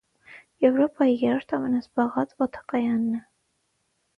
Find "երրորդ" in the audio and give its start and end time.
1.23-1.53